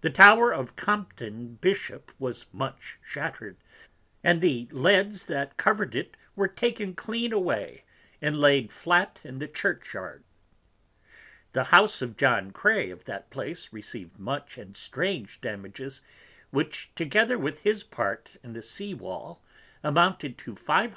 The 0.00 0.10
Tower 0.10 0.50
of 0.52 0.74
Compton 0.74 1.54
Bishop 1.60 2.10
was 2.18 2.46
much 2.52 2.98
shatter'd, 3.00 3.56
and 4.24 4.40
the 4.40 4.66
Leads 4.72 5.26
that 5.26 5.56
cover'd 5.56 5.94
it 5.94 6.16
were 6.34 6.48
taken 6.48 6.96
clean 6.96 7.32
away, 7.32 7.84
and 8.20 8.40
laid 8.40 8.72
flat 8.72 9.20
in 9.22 9.38
the 9.38 9.46
Church 9.46 9.94
Yard: 9.94 10.24
The 11.52 11.62
House 11.70 12.02
of 12.02 12.16
John 12.16 12.50
Cray 12.50 12.90
of 12.90 13.04
that 13.04 13.30
place, 13.30 13.72
received 13.72 14.18
much 14.18 14.58
and 14.58 14.76
strange 14.76 15.40
Damages, 15.40 16.02
which 16.50 16.90
together 16.96 17.38
with 17.38 17.60
his 17.60 17.84
part 17.84 18.36
in 18.42 18.54
the 18.54 18.62
Sea 18.62 18.94
wall, 18.94 19.44
amounted 19.84 20.38
to 20.38 20.56
500 20.56 20.88
_l. 20.88 20.90